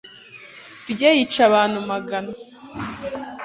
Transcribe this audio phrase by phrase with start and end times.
[0.91, 2.31] rye yica abantu magana